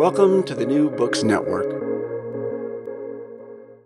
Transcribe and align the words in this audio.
Welcome 0.00 0.44
to 0.44 0.54
the 0.54 0.64
New 0.64 0.88
Books 0.88 1.22
Network. 1.22 1.68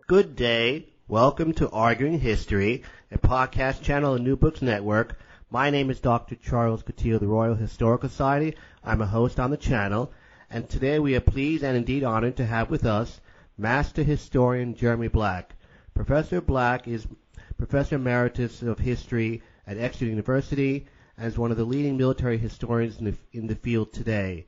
Good 0.06 0.36
day. 0.36 0.86
Welcome 1.08 1.52
to 1.54 1.68
Arguing 1.70 2.20
History, 2.20 2.84
a 3.10 3.18
podcast 3.18 3.82
channel 3.82 4.14
of 4.14 4.20
New 4.20 4.36
Books 4.36 4.62
Network. 4.62 5.18
My 5.50 5.70
name 5.70 5.90
is 5.90 5.98
Dr. 5.98 6.36
Charles 6.36 6.84
Coutinho 6.84 7.16
of 7.16 7.20
the 7.20 7.26
Royal 7.26 7.56
Historical 7.56 8.08
Society. 8.08 8.54
I'm 8.84 9.00
a 9.00 9.06
host 9.06 9.40
on 9.40 9.50
the 9.50 9.56
channel, 9.56 10.12
and 10.48 10.68
today 10.68 11.00
we 11.00 11.16
are 11.16 11.20
pleased 11.20 11.64
and 11.64 11.76
indeed 11.76 12.04
honored 12.04 12.36
to 12.36 12.46
have 12.46 12.70
with 12.70 12.86
us 12.86 13.20
Master 13.58 14.04
Historian 14.04 14.76
Jeremy 14.76 15.08
Black. 15.08 15.56
Professor 15.94 16.40
Black 16.40 16.86
is 16.86 17.08
Professor 17.58 17.96
Emeritus 17.96 18.62
of 18.62 18.78
History 18.78 19.42
at 19.66 19.78
Exeter 19.78 20.06
University 20.06 20.86
as 21.18 21.36
one 21.36 21.50
of 21.50 21.56
the 21.56 21.64
leading 21.64 21.96
military 21.96 22.38
historians 22.38 22.98
in 22.98 23.06
the, 23.06 23.14
in 23.32 23.48
the 23.48 23.56
field 23.56 23.92
today. 23.92 24.46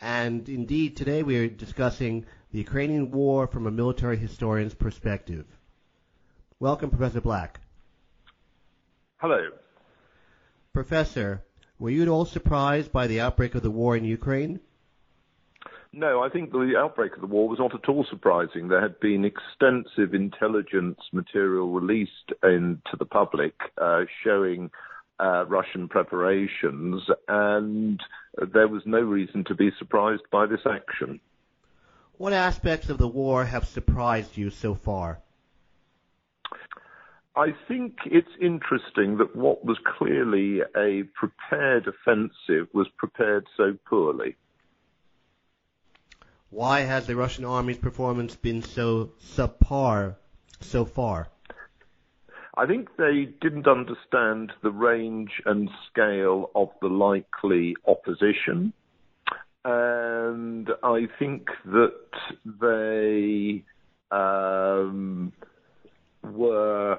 And 0.00 0.48
indeed, 0.48 0.96
today 0.96 1.22
we 1.22 1.36
are 1.38 1.48
discussing 1.48 2.26
the 2.52 2.58
Ukrainian 2.58 3.10
War 3.10 3.46
from 3.46 3.66
a 3.66 3.70
military 3.70 4.16
historian's 4.16 4.74
perspective. 4.74 5.46
Welcome, 6.60 6.90
Professor 6.90 7.20
Black. 7.20 7.60
Hello. 9.18 9.48
Professor, 10.72 11.42
were 11.78 11.90
you 11.90 12.02
at 12.02 12.08
all 12.08 12.26
surprised 12.26 12.92
by 12.92 13.06
the 13.06 13.20
outbreak 13.20 13.54
of 13.54 13.62
the 13.62 13.70
war 13.70 13.96
in 13.96 14.04
Ukraine? 14.04 14.60
No, 15.92 16.22
I 16.22 16.28
think 16.28 16.52
the 16.52 16.74
outbreak 16.76 17.14
of 17.14 17.22
the 17.22 17.26
war 17.26 17.48
was 17.48 17.58
not 17.58 17.74
at 17.74 17.88
all 17.88 18.04
surprising. 18.10 18.68
There 18.68 18.82
had 18.82 19.00
been 19.00 19.24
extensive 19.24 20.12
intelligence 20.12 20.98
material 21.12 21.72
released 21.72 22.32
into 22.42 22.96
the 22.98 23.06
public 23.06 23.54
uh, 23.80 24.02
showing 24.22 24.70
uh, 25.18 25.46
Russian 25.46 25.88
preparations, 25.88 27.02
and 27.28 28.00
there 28.52 28.68
was 28.68 28.82
no 28.84 29.00
reason 29.00 29.44
to 29.44 29.54
be 29.54 29.70
surprised 29.78 30.24
by 30.30 30.46
this 30.46 30.60
action. 30.70 31.20
What 32.18 32.32
aspects 32.32 32.88
of 32.88 32.98
the 32.98 33.08
war 33.08 33.44
have 33.44 33.66
surprised 33.66 34.36
you 34.36 34.50
so 34.50 34.74
far? 34.74 35.20
I 37.36 37.54
think 37.68 37.98
it's 38.06 38.30
interesting 38.40 39.18
that 39.18 39.36
what 39.36 39.62
was 39.62 39.76
clearly 39.98 40.60
a 40.74 41.02
prepared 41.14 41.86
offensive 41.86 42.68
was 42.72 42.88
prepared 42.96 43.46
so 43.58 43.76
poorly. 43.84 44.36
Why 46.48 46.80
has 46.80 47.06
the 47.06 47.16
Russian 47.16 47.44
army's 47.44 47.76
performance 47.76 48.34
been 48.34 48.62
so 48.62 49.12
subpar 49.22 50.16
so 50.60 50.86
far? 50.86 51.28
I 52.58 52.66
think 52.66 52.88
they 52.96 53.28
didn't 53.42 53.68
understand 53.68 54.52
the 54.62 54.70
range 54.70 55.42
and 55.44 55.68
scale 55.90 56.50
of 56.54 56.70
the 56.80 56.88
likely 56.88 57.76
opposition. 57.86 58.72
And 59.64 60.70
I 60.82 61.06
think 61.18 61.48
that 61.66 61.92
they 62.60 63.62
um, 64.10 65.32
were, 66.22 66.98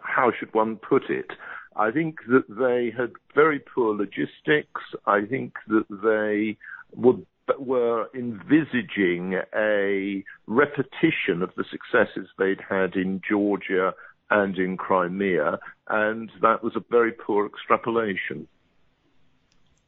how 0.00 0.32
should 0.38 0.54
one 0.54 0.76
put 0.76 1.10
it? 1.10 1.30
I 1.76 1.90
think 1.90 2.20
that 2.28 2.44
they 2.48 2.90
had 2.96 3.12
very 3.34 3.58
poor 3.58 3.94
logistics. 3.94 4.80
I 5.06 5.26
think 5.26 5.54
that 5.68 5.86
they 6.02 6.56
would 6.96 7.26
were 7.58 8.08
envisaging 8.14 9.40
a 9.54 10.24
repetition 10.46 11.42
of 11.42 11.50
the 11.56 11.64
successes 11.70 12.28
they'd 12.38 12.60
had 12.68 12.94
in 12.94 13.20
Georgia 13.28 13.94
and 14.30 14.58
in 14.58 14.76
Crimea, 14.76 15.58
and 15.88 16.30
that 16.42 16.62
was 16.62 16.76
a 16.76 16.82
very 16.90 17.12
poor 17.12 17.46
extrapolation. 17.46 18.46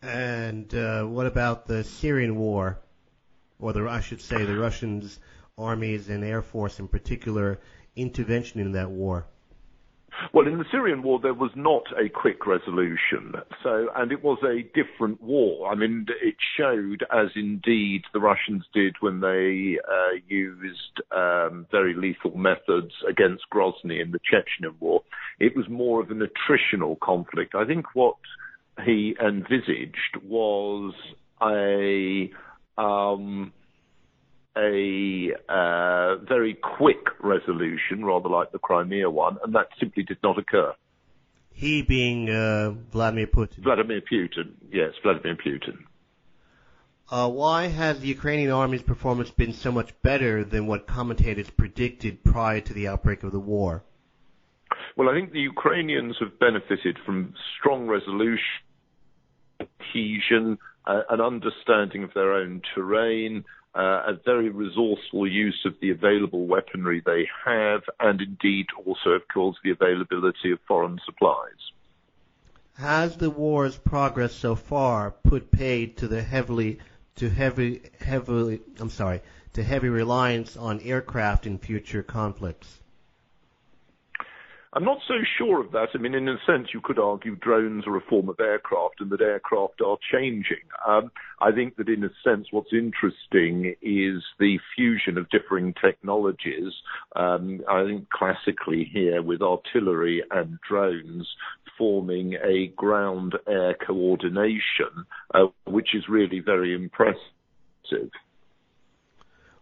And 0.03 0.75
uh, 0.75 1.05
what 1.05 1.27
about 1.27 1.67
the 1.67 1.85
Syrian 1.85 2.37
war, 2.37 2.79
or 3.59 3.73
the 3.73 3.87
I 3.87 4.01
should 4.01 4.23
say 4.23 4.45
the 4.45 4.57
Russians' 4.57 5.21
armies 5.59 6.09
and 6.09 6.25
air 6.25 6.41
force 6.41 6.79
in 6.79 6.89
particular 6.89 7.61
intervention 7.97 8.61
in 8.61 8.73
that 8.73 8.91
war? 8.91 9.27
Well, 10.33 10.47
in 10.47 10.59
the 10.59 10.65
Syrian 10.71 11.03
war, 11.03 11.19
there 11.21 11.35
was 11.35 11.51
not 11.55 11.85
a 11.99 12.09
quick 12.09 12.47
resolution. 12.47 13.33
So, 13.63 13.89
and 13.97 14.13
it 14.13 14.23
was 14.23 14.39
a 14.45 14.63
different 14.75 15.23
war. 15.23 15.71
I 15.71 15.75
mean, 15.75 16.07
it 16.23 16.37
showed, 16.57 17.05
as 17.13 17.29
indeed 17.35 18.03
the 18.13 18.21
Russians 18.21 18.65
did 18.73 18.97
when 19.01 19.21
they 19.21 19.79
uh, 19.87 20.19
used 20.29 21.01
um, 21.11 21.67
very 21.71 21.95
lethal 21.95 22.37
methods 22.37 22.93
against 23.09 23.45
Grozny 23.53 24.01
in 24.01 24.13
the 24.13 24.21
Chechen 24.25 24.75
war. 24.79 25.03
It 25.39 25.57
was 25.57 25.69
more 25.69 26.01
of 26.01 26.11
an 26.11 26.21
attritional 26.21 26.99
conflict. 27.01 27.55
I 27.55 27.65
think 27.65 27.87
what 27.95 28.17
he 28.85 29.17
envisaged 29.21 30.17
was 30.25 30.95
a 31.43 32.31
um, 32.79 33.53
a 34.57 35.31
uh, 35.49 36.17
very 36.17 36.55
quick 36.55 37.07
resolution, 37.21 38.05
rather 38.05 38.29
like 38.29 38.53
the 38.53 38.59
Crimea 38.59 39.09
one, 39.11 39.39
and 39.45 39.55
that 39.55 39.69
simply 39.79 40.03
did 40.03 40.19
not 40.23 40.39
occur. 40.39 40.75
He 41.53 41.83
being 41.83 42.31
uh, 42.31 42.71
Vladimir 42.93 43.27
Putin. 43.27 43.63
Vladimir 43.63 44.01
Putin, 44.01 44.53
yes, 44.73 44.93
Vladimir 45.03 45.37
Putin. 45.37 45.85
Uh, 47.11 47.29
why 47.29 47.67
has 47.67 48.01
the 48.01 48.07
Ukrainian 48.07 48.53
army's 48.53 48.83
performance 48.83 49.31
been 49.31 49.53
so 49.53 49.73
much 49.73 49.91
better 50.03 50.45
than 50.45 50.69
what 50.69 50.87
commentators 50.87 51.51
predicted 51.51 52.23
prior 52.23 52.61
to 52.61 52.73
the 52.73 52.87
outbreak 52.87 53.25
of 53.25 53.33
the 53.33 53.41
war? 53.41 53.83
Well, 54.97 55.09
I 55.09 55.15
think 55.15 55.33
the 55.33 55.41
Ukrainians 55.41 56.17
have 56.21 56.39
benefited 56.39 56.99
from 57.05 57.35
strong 57.59 57.89
resolution, 57.89 58.63
cohesion, 59.59 60.59
uh, 60.87 61.03
an 61.11 61.21
understanding 61.21 62.05
of 62.05 62.15
their 62.15 62.33
own 62.33 62.63
terrain, 62.75 63.45
Uh, 63.73 64.03
a 64.09 64.13
very 64.25 64.49
resourceful 64.49 65.29
use 65.29 65.61
of 65.65 65.75
the 65.81 65.91
available 65.91 66.47
weaponry 66.47 67.01
they 67.07 67.29
have, 67.45 67.83
and 68.01 68.21
indeed 68.21 68.67
also, 68.85 69.11
of 69.11 69.23
course, 69.29 69.57
the 69.63 69.71
availability 69.71 70.51
of 70.51 70.59
foreign 70.67 70.99
supplies. 71.05 71.71
Has 72.75 73.17
the 73.17 73.31
war's 73.31 73.77
progress 73.77 74.33
so 74.35 74.57
far 74.57 75.11
put 75.11 75.53
paid 75.53 75.99
to 75.99 76.09
the 76.09 76.23
heavily 76.23 76.79
to 77.17 77.29
heavy 77.29 77.83
heavily 78.01 78.61
I'm 78.79 78.91
sorry 78.91 79.21
to 79.53 79.63
heavy 79.63 79.89
reliance 79.89 80.57
on 80.57 80.81
aircraft 80.81 81.47
in 81.47 81.59
future 81.59 82.03
conflicts? 82.03 82.80
I'm 84.73 84.85
not 84.85 84.99
so 85.09 85.15
sure 85.37 85.61
of 85.61 85.73
that. 85.73 85.89
I 85.95 85.99
mean, 85.99 86.15
in 86.15 86.29
a 86.29 86.37
sense, 86.47 86.69
you 86.73 86.81
could 86.81 86.99
argue 86.99 87.35
drones 87.35 87.89
are 87.89 87.97
a 87.97 88.01
form 88.03 88.29
of 88.29 88.39
aircraft 88.39 89.01
and 89.01 89.11
that 89.11 89.21
aircraft 89.21 89.81
are 89.81 89.99
changing. 90.13 90.63
Um, 90.87 91.11
I 91.41 91.51
think 91.51 91.77
that 91.77 91.89
in 91.89 92.05
a 92.05 92.11
sense, 92.23 92.47
what's 92.53 92.73
interesting 92.73 93.75
is 93.83 94.23
the 94.39 94.61
fusion 94.77 95.19
of 95.19 95.29
differing 95.31 95.75
technologies. 95.75 96.73
Um, 97.17 97.63
I 97.69 97.85
think 97.85 98.11
classically 98.11 98.89
here 98.93 99.23
with 99.23 99.43
artillery 99.43 100.23
and 100.31 100.57
drones 100.69 101.27
forming 101.77 102.35
a 102.35 102.69
ground 102.77 103.35
air 103.49 103.75
coordination, 103.75 105.05
uh, 105.35 105.47
which 105.67 105.97
is 105.97 106.09
really 106.09 106.39
very 106.39 106.75
impressive. 106.75 107.19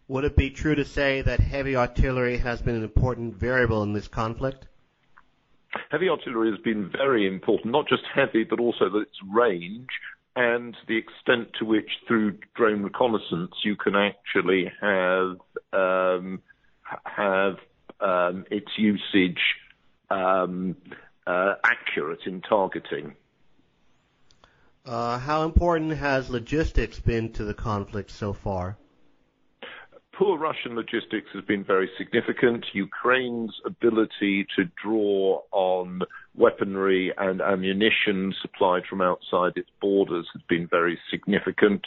Would 0.08 0.24
it 0.24 0.36
be 0.36 0.50
true 0.50 0.74
to 0.74 0.84
say 0.84 1.22
that 1.22 1.40
heavy 1.40 1.76
artillery 1.76 2.36
has 2.38 2.60
been 2.60 2.76
an 2.76 2.84
important 2.84 3.36
variable 3.36 3.82
in 3.82 3.94
this 3.94 4.08
conflict? 4.08 4.66
Heavy 5.90 6.08
artillery 6.08 6.50
has 6.50 6.60
been 6.60 6.90
very 6.90 7.26
important, 7.26 7.72
not 7.72 7.88
just 7.88 8.02
heavy, 8.14 8.44
but 8.44 8.60
also 8.60 8.86
its 8.96 9.18
range 9.30 9.88
and 10.38 10.76
the 10.86 10.96
extent 10.96 11.48
to 11.58 11.64
which, 11.64 11.90
through 12.06 12.38
drone 12.54 12.84
reconnaissance, 12.84 13.50
you 13.64 13.74
can 13.74 13.96
actually 13.96 14.70
have 14.80 15.36
um, 15.72 16.40
have 17.04 17.56
um, 18.00 18.44
its 18.48 18.70
usage 18.76 19.40
um, 20.10 20.76
uh, 21.26 21.54
accurate 21.64 22.20
in 22.24 22.40
targeting. 22.40 23.16
Uh, 24.86 25.18
how 25.18 25.42
important 25.42 25.92
has 25.92 26.30
logistics 26.30 27.00
been 27.00 27.32
to 27.32 27.44
the 27.44 27.52
conflict 27.52 28.10
so 28.10 28.32
far? 28.32 28.78
Poor 30.18 30.36
Russian 30.36 30.74
logistics 30.74 31.28
has 31.32 31.44
been 31.44 31.62
very 31.62 31.88
significant. 31.96 32.66
Ukraine's 32.72 33.54
ability 33.64 34.46
to 34.56 34.64
draw 34.82 35.42
on 35.52 36.00
weaponry 36.34 37.12
and 37.16 37.40
ammunition 37.40 38.34
supplied 38.42 38.82
from 38.90 39.00
outside 39.00 39.52
its 39.54 39.70
borders 39.80 40.26
has 40.32 40.42
been 40.48 40.66
very 40.66 40.98
significant. 41.08 41.82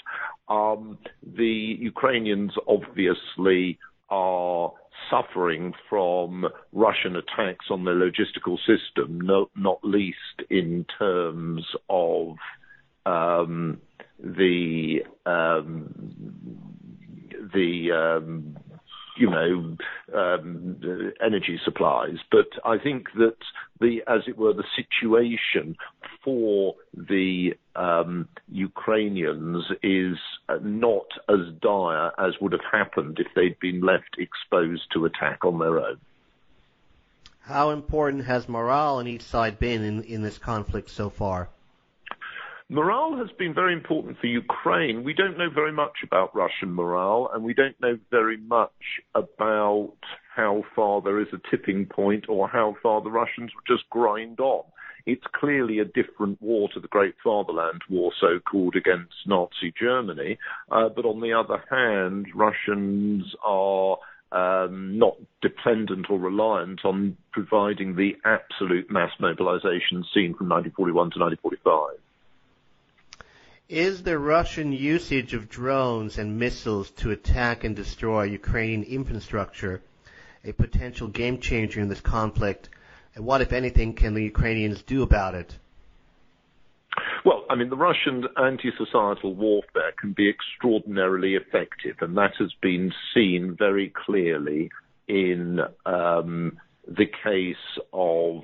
Um, 0.47 0.97
the 1.21 1.75
Ukrainians 1.79 2.53
obviously 2.69 3.77
are 4.09 4.71
suffering 5.09 5.73
from 5.89 6.47
Russian 6.71 7.17
attacks 7.17 7.65
on 7.69 7.83
their 7.83 7.95
logistical 7.95 8.57
system, 8.59 9.19
no, 9.19 9.49
not 9.57 9.79
least 9.83 10.17
in 10.49 10.85
terms 10.97 11.65
of 11.89 12.35
um, 13.05 13.81
the 14.23 14.99
um, 15.25 16.60
the 17.53 17.91
um, 17.91 18.57
you 19.17 19.29
know 19.29 19.77
um, 20.17 21.13
energy 21.23 21.59
supplies, 21.63 22.17
but 22.31 22.47
I 22.65 22.77
think 22.77 23.07
that 23.15 23.37
the 23.79 24.01
as 24.07 24.21
it 24.27 24.37
were 24.37 24.53
the 24.53 24.63
situation 24.75 25.75
for 26.23 26.75
the 26.93 27.53
um, 27.75 28.27
Ukrainians 28.51 29.65
is 29.81 30.17
not 30.61 31.07
as 31.29 31.53
dire 31.61 32.11
as 32.17 32.33
would 32.39 32.51
have 32.51 32.61
happened 32.71 33.19
if 33.19 33.27
they'd 33.35 33.59
been 33.59 33.81
left 33.81 34.17
exposed 34.17 34.83
to 34.93 35.05
attack 35.05 35.43
on 35.45 35.59
their 35.59 35.79
own. 35.79 35.97
How 37.41 37.71
important 37.71 38.25
has 38.25 38.47
morale 38.47 38.97
on 38.97 39.07
each 39.07 39.23
side 39.23 39.59
been 39.59 39.83
in, 39.83 40.03
in 40.03 40.21
this 40.21 40.37
conflict 40.37 40.89
so 40.89 41.09
far? 41.09 41.49
Morale 42.73 43.17
has 43.17 43.27
been 43.37 43.53
very 43.53 43.73
important 43.73 44.17
for 44.21 44.27
Ukraine. 44.27 45.03
We 45.03 45.13
don't 45.13 45.37
know 45.37 45.49
very 45.53 45.73
much 45.73 45.97
about 46.05 46.33
Russian 46.33 46.71
morale, 46.73 47.29
and 47.33 47.43
we 47.43 47.53
don't 47.53 47.75
know 47.81 47.99
very 48.09 48.37
much 48.37 49.01
about 49.13 49.97
how 50.33 50.63
far 50.73 51.01
there 51.01 51.19
is 51.19 51.27
a 51.33 51.49
tipping 51.51 51.85
point 51.85 52.29
or 52.29 52.47
how 52.47 52.77
far 52.81 53.01
the 53.01 53.11
Russians 53.11 53.51
will 53.53 53.75
just 53.75 53.89
grind 53.89 54.39
on. 54.39 54.63
It's 55.05 55.25
clearly 55.35 55.79
a 55.79 55.83
different 55.83 56.41
war 56.41 56.69
to 56.73 56.79
the 56.79 56.87
Great 56.87 57.15
Fatherland 57.21 57.81
War, 57.89 58.13
so 58.21 58.39
called, 58.39 58.77
against 58.77 59.15
Nazi 59.25 59.73
Germany. 59.77 60.37
Uh, 60.71 60.87
but 60.87 61.03
on 61.03 61.19
the 61.19 61.33
other 61.33 61.61
hand, 61.69 62.27
Russians 62.33 63.35
are 63.43 63.97
um, 64.31 64.97
not 64.97 65.17
dependent 65.41 66.09
or 66.09 66.17
reliant 66.17 66.85
on 66.85 67.17
providing 67.33 67.97
the 67.97 68.13
absolute 68.23 68.89
mass 68.89 69.11
mobilization 69.19 70.05
seen 70.13 70.35
from 70.35 70.47
1941 70.47 71.11
to 71.11 71.19
1945. 71.19 71.99
Is 73.71 74.03
the 74.03 74.19
Russian 74.19 74.73
usage 74.73 75.33
of 75.33 75.47
drones 75.47 76.17
and 76.17 76.37
missiles 76.37 76.91
to 76.97 77.11
attack 77.11 77.63
and 77.63 77.73
destroy 77.73 78.23
Ukrainian 78.23 78.83
infrastructure 78.83 79.81
a 80.43 80.51
potential 80.51 81.07
game 81.07 81.39
changer 81.39 81.79
in 81.79 81.87
this 81.87 82.01
conflict? 82.01 82.67
And 83.15 83.25
what, 83.25 83.39
if 83.39 83.53
anything, 83.53 83.93
can 83.93 84.13
the 84.13 84.23
Ukrainians 84.25 84.81
do 84.81 85.03
about 85.03 85.35
it? 85.35 85.57
Well, 87.23 87.45
I 87.49 87.55
mean, 87.55 87.69
the 87.69 87.77
Russian 87.77 88.25
anti-societal 88.35 89.35
warfare 89.35 89.93
can 89.97 90.11
be 90.11 90.27
extraordinarily 90.29 91.35
effective, 91.35 91.95
and 92.01 92.17
that 92.17 92.33
has 92.39 92.51
been 92.61 92.91
seen 93.13 93.55
very 93.57 93.87
clearly 94.05 94.69
in 95.07 95.61
um, 95.85 96.59
the 96.89 97.05
case 97.23 97.79
of 97.93 98.43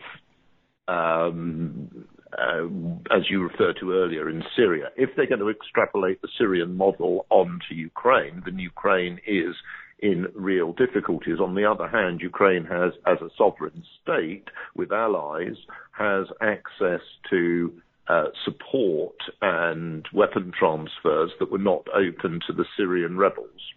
um, 0.88 2.08
uh, 2.38 2.68
as 3.16 3.30
you 3.30 3.44
referred 3.44 3.78
to 3.80 3.94
earlier, 3.94 4.30
in 4.30 4.44
Syria. 4.56 4.90
If 4.96 5.12
they're 5.16 5.28
going 5.28 5.40
to 5.40 5.50
extrapolate 5.50 6.22
the 6.22 6.28
Syrian 6.38 6.76
model 6.76 7.26
onto 7.30 7.74
Ukraine, 7.74 8.42
then 8.46 8.60
Ukraine 8.60 9.20
is 9.26 9.56
in 10.00 10.28
real 10.36 10.74
difficulties. 10.74 11.40
On 11.40 11.56
the 11.56 11.66
other 11.66 11.88
hand, 11.88 12.22
Ukraine 12.22 12.66
has, 12.66 12.94
as 13.06 13.18
a 13.22 13.30
sovereign 13.38 13.84
state 14.02 14.50
with 14.76 14.92
allies, 14.92 15.56
has 15.92 16.28
access 16.42 17.02
to 17.30 17.74
uh, 18.08 18.26
support 18.46 19.16
and 19.42 20.08
weapon 20.14 20.52
transfers 20.58 21.32
that 21.40 21.52
were 21.52 21.58
not 21.58 21.88
open 21.94 22.40
to 22.48 22.54
the 22.54 22.66
Syrian 22.78 23.18
rebels. 23.18 23.74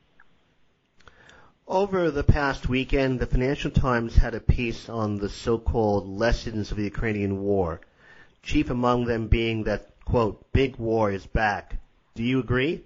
Over 1.67 2.11
the 2.11 2.25
past 2.25 2.69
weekend, 2.69 3.20
the 3.20 3.26
Financial 3.26 3.70
Times 3.70 4.17
had 4.17 4.35
a 4.35 4.41
piece 4.41 4.88
on 4.88 5.19
the 5.19 5.29
so-called 5.29 6.08
lessons 6.08 6.70
of 6.70 6.76
the 6.76 6.85
Ukrainian 6.85 7.41
war 7.41 7.81
chief 8.42 8.70
among 8.70 9.04
them 9.04 9.28
being 9.28 9.64
that, 9.64 9.94
quote, 10.04 10.52
big 10.52 10.76
war 10.76 11.10
is 11.10 11.26
back. 11.26 11.81
Do 12.14 12.22
you 12.22 12.38
agree? 12.40 12.84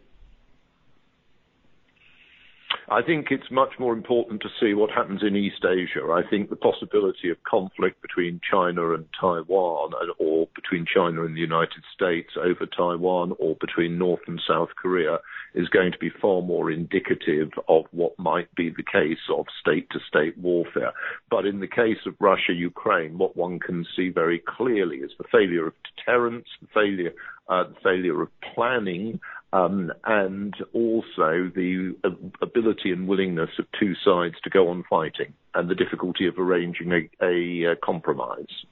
I 2.88 3.00
think 3.00 3.28
it's 3.30 3.50
much 3.50 3.78
more 3.78 3.94
important 3.94 4.42
to 4.42 4.48
see 4.60 4.74
what 4.74 4.90
happens 4.90 5.22
in 5.22 5.36
East 5.36 5.64
Asia. 5.64 6.02
I 6.12 6.22
think 6.28 6.50
the 6.50 6.56
possibility 6.56 7.30
of 7.30 7.42
conflict 7.44 8.02
between 8.02 8.40
China 8.48 8.92
and 8.92 9.06
Taiwan, 9.18 9.92
or 10.18 10.48
between 10.54 10.84
China 10.84 11.24
and 11.24 11.34
the 11.34 11.40
United 11.40 11.82
States 11.94 12.32
over 12.36 12.66
Taiwan, 12.66 13.32
or 13.38 13.56
between 13.60 13.98
North 13.98 14.20
and 14.26 14.40
South 14.46 14.68
Korea, 14.76 15.18
is 15.54 15.68
going 15.68 15.92
to 15.92 15.98
be 15.98 16.10
far 16.10 16.42
more 16.42 16.70
indicative 16.70 17.50
of 17.68 17.84
what 17.92 18.18
might 18.18 18.54
be 18.54 18.68
the 18.68 18.82
case 18.82 19.30
of 19.30 19.46
state 19.60 19.88
to 19.90 20.00
state 20.06 20.36
warfare. 20.36 20.92
But 21.30 21.46
in 21.46 21.60
the 21.60 21.66
case 21.66 22.04
of 22.06 22.14
Russia 22.20 22.52
Ukraine, 22.52 23.16
what 23.16 23.36
one 23.36 23.60
can 23.60 23.86
see 23.96 24.10
very 24.10 24.40
clearly 24.40 24.98
is 24.98 25.12
the 25.16 25.24
failure 25.32 25.66
of 25.68 25.74
deterrence, 25.96 26.46
the 26.60 26.68
failure, 26.74 27.12
uh, 27.48 27.64
the 27.64 27.80
failure 27.82 28.20
of 28.20 28.28
planning, 28.54 29.20
um, 29.54 29.92
and 30.04 30.52
also 30.72 31.48
the 31.54 31.94
ability 32.42 32.90
and 32.90 33.06
willingness 33.06 33.50
of 33.60 33.66
two 33.78 33.94
sides 34.04 34.34
to 34.42 34.50
go 34.50 34.68
on 34.68 34.82
fighting, 34.90 35.32
and 35.54 35.70
the 35.70 35.76
difficulty 35.76 36.26
of 36.26 36.36
arranging 36.38 36.90
a, 36.92 37.24
a, 37.24 37.72
a 37.72 37.76
compromise. 37.76 38.64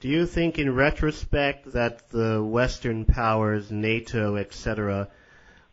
Do 0.00 0.08
you 0.08 0.24
think, 0.24 0.58
in 0.58 0.74
retrospect, 0.74 1.72
that 1.72 2.08
the 2.08 2.42
Western 2.42 3.04
powers, 3.04 3.70
NATO, 3.70 4.36
etc., 4.36 5.08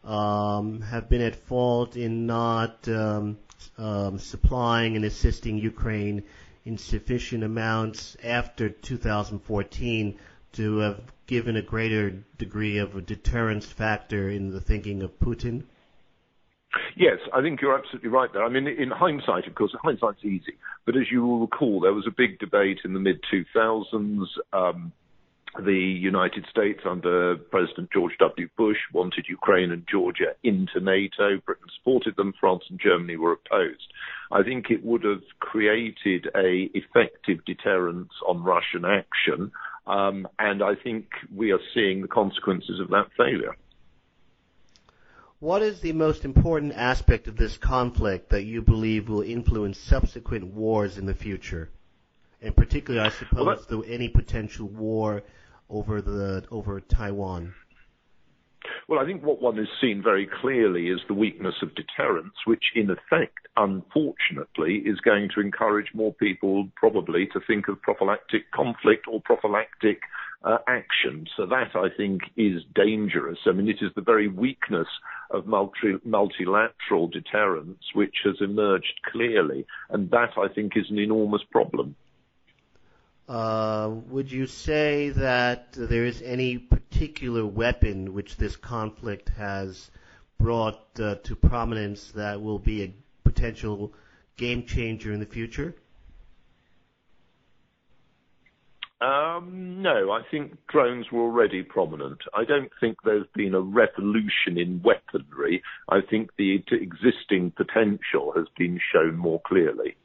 um, 0.04 0.82
have 0.82 1.08
been 1.08 1.22
at 1.22 1.38
fault 1.38 1.96
in 1.96 2.26
not 2.26 2.90
um, 2.90 3.38
um, 3.78 4.20
supplying 4.20 4.98
and 4.98 5.06
assisting 5.06 5.58
Ukraine 5.58 6.24
in 6.66 6.78
sufficient 6.78 7.46
amounts 7.46 8.18
after 8.22 8.68
2014 8.70 10.20
to 10.54 10.78
have 10.80 11.02
given 11.28 11.56
a 11.56 11.62
greater 11.62 12.12
degree 12.38 12.78
of 12.78 12.96
a 12.96 13.02
deterrence 13.02 13.66
factor 13.66 14.30
in 14.30 14.52
the 14.52 14.62
thinking 14.62 15.04
of 15.04 15.20
Putin? 15.20 15.64
Yes, 16.96 17.18
I 17.34 17.42
think 17.42 17.62
you're 17.62 17.78
absolutely 17.78 18.10
right 18.10 18.32
there. 18.32 18.44
I 18.44 18.50
mean, 18.50 18.68
in 18.68 18.92
hindsight, 18.92 19.48
of 19.48 19.56
course, 19.56 19.76
hindsight's 19.82 20.24
easy. 20.24 20.58
But 20.86 20.96
as 20.98 21.12
you 21.12 21.26
will 21.26 21.40
recall, 21.40 21.80
there 21.80 21.94
was 21.94 22.06
a 22.08 22.14
big 22.16 22.40
debate 22.40 22.80
in 22.84 22.94
the 22.94 23.00
mid 23.00 23.22
2000s. 23.32 24.26
Um, 24.54 24.92
the 25.58 25.74
United 25.74 26.46
States 26.50 26.82
under 26.86 27.36
President 27.36 27.90
George 27.92 28.14
W. 28.20 28.48
Bush 28.56 28.78
wanted 28.94 29.26
Ukraine 29.28 29.72
and 29.72 29.86
Georgia 29.90 30.36
into 30.44 30.80
NATO. 30.80 31.40
Britain 31.44 31.68
supported 31.78 32.16
them. 32.16 32.34
France 32.40 32.64
and 32.70 32.80
Germany 32.80 33.16
were 33.16 33.34
opposed. 33.34 33.92
I 34.32 34.44
think 34.44 34.70
it 34.70 34.86
would 34.86 35.04
have 35.04 35.24
created 35.40 36.28
a 36.36 36.70
effective 36.76 37.44
deterrence 37.46 38.12
on 38.28 38.44
Russian 38.44 38.86
action, 38.86 39.52
um, 39.88 40.28
and 40.38 40.62
I 40.64 40.76
think 40.76 41.08
we 41.34 41.52
are 41.52 41.60
seeing 41.74 42.02
the 42.02 42.08
consequences 42.08 42.80
of 42.80 42.90
that 42.90 43.08
failure. 43.18 43.56
What 45.40 45.62
is 45.62 45.80
the 45.80 45.94
most 45.94 46.26
important 46.26 46.74
aspect 46.74 47.28
of 47.28 47.38
this 47.38 47.58
conflict 47.58 48.30
that 48.30 48.44
you 48.44 48.62
believe 48.62 49.08
will 49.08 49.22
influence 49.22 49.78
subsequent 49.78 50.54
wars 50.54 50.98
in 50.98 51.06
the 51.06 51.14
future? 51.14 51.70
And 52.42 52.56
particularly, 52.56 53.08
I 53.08 53.12
suppose, 53.12 53.46
well, 53.70 53.82
that, 53.82 53.90
any 53.90 54.10
potential 54.10 54.68
war 54.68 55.24
over 55.70 56.02
the 56.02 56.44
over 56.52 56.82
Taiwan. 56.82 57.54
Well, 58.90 58.98
I 59.00 59.06
think 59.06 59.22
what 59.22 59.40
one 59.40 59.58
has 59.58 59.68
seen 59.80 60.02
very 60.02 60.28
clearly 60.42 60.88
is 60.88 61.00
the 61.08 61.14
weakness 61.14 61.54
of 61.62 61.76
deterrence, 61.76 62.34
which 62.46 62.72
in 62.74 62.90
effect, 62.90 63.38
unfortunately, 63.56 64.82
is 64.84 65.00
going 65.02 65.30
to 65.36 65.42
encourage 65.42 65.94
more 65.94 66.12
people 66.16 66.68
probably 66.76 67.28
to 67.28 67.40
think 67.46 67.68
of 67.68 67.80
prophylactic 67.84 68.52
conflict 68.52 69.06
or 69.08 69.22
prophylactic 69.22 70.00
uh, 70.44 70.58
action. 70.68 71.28
So 71.38 71.46
that 71.46 71.76
I 71.76 71.90
think 71.96 72.22
is 72.36 72.64
dangerous. 72.74 73.38
I 73.46 73.52
mean, 73.52 73.70
it 73.70 73.78
is 73.80 73.92
the 73.96 74.02
very 74.02 74.28
weakness 74.28 74.88
of 75.30 75.46
multi- 75.46 76.02
multilateral 76.04 77.10
deterrence 77.10 77.84
which 77.94 78.16
has 78.24 78.38
emerged 78.42 79.02
clearly, 79.12 79.68
and 79.92 80.10
that 80.10 80.32
I 80.36 80.48
think 80.52 80.76
is 80.76 80.90
an 80.90 80.98
enormous 80.98 81.44
problem. 81.52 81.96
Uh, 83.28 83.92
would 84.08 84.32
you 84.32 84.48
say 84.48 85.10
that 85.10 85.74
there 85.74 86.06
is 86.06 86.24
any 86.24 86.68
particular 87.00 87.46
weapon 87.46 88.14
which 88.14 88.36
this 88.36 88.58
conflict 88.58 89.30
has 89.30 89.90
brought 90.38 90.82
uh, 91.00 91.16
to 91.24 91.34
prominence 91.34 92.12
that 92.12 92.42
will 92.42 92.60
be 92.60 92.84
a 92.84 92.94
potential 93.24 93.94
game 94.36 94.66
changer 94.66 95.14
in 95.14 95.22
the 95.22 95.26
future? 95.26 95.74
Um, 99.00 99.82
no, 99.82 100.12
I 100.12 100.24
think 100.30 100.58
drones 100.68 101.10
were 101.10 101.22
already 101.22 101.64
prominent. 101.64 102.20
I 102.34 102.44
don't 102.44 102.70
think 102.82 102.98
there's 103.06 103.28
been 103.34 103.56
a 103.56 103.62
revolution 103.62 104.58
in 104.58 104.82
weaponry. 104.84 105.64
I 105.88 106.02
think 106.02 106.32
the 106.38 106.62
existing 106.70 107.52
potential 107.52 108.34
has 108.36 108.48
been 108.58 108.78
shown 108.92 109.16
more 109.16 109.40
clearly. 109.48 109.96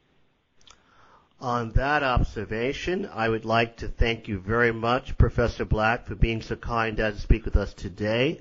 On 1.41 1.71
that 1.71 2.01
observation, 2.01 3.09
I 3.13 3.27
would 3.27 3.43
like 3.43 3.77
to 3.77 3.89
thank 3.89 4.27
you 4.27 4.39
very 4.39 4.71
much, 4.71 5.17
Professor 5.17 5.65
Black, 5.65 6.05
for 6.05 6.15
being 6.15 6.41
so 6.41 6.55
kind 6.55 6.99
as 6.99 7.15
to 7.15 7.21
speak 7.21 7.43
with 7.43 7.57
us 7.57 7.73
today. 7.73 8.39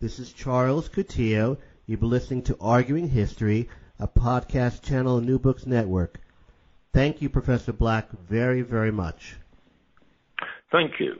This 0.00 0.18
is 0.18 0.32
Charles 0.32 0.88
Coutinho. 0.88 1.58
You've 1.86 2.00
been 2.00 2.08
listening 2.08 2.42
to 2.44 2.56
Arguing 2.58 3.08
History, 3.10 3.68
a 3.98 4.08
podcast 4.08 4.82
channel 4.82 5.16
on 5.16 5.26
New 5.26 5.38
Books 5.38 5.66
Network. 5.66 6.18
Thank 6.94 7.20
you, 7.20 7.28
Professor 7.28 7.74
Black, 7.74 8.10
very, 8.10 8.62
very 8.62 8.90
much. 8.90 9.36
Thank 10.72 10.98
you. 10.98 11.16